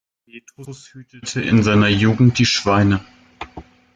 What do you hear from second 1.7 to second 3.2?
Jugend die Schweine.